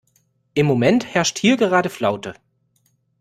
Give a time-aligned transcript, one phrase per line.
[0.55, 2.33] Im Moment herrscht hier gerade Flaute.